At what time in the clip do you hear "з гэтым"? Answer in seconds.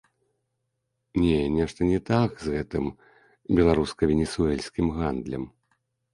2.45-2.85